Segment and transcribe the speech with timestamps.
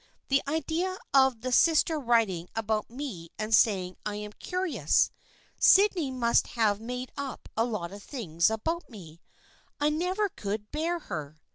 [0.29, 5.11] "The idea of the sister writing about me and saying I am curious!
[5.59, 9.21] Sydney must have made up a lot of things about me.
[9.79, 11.39] I never could bear her."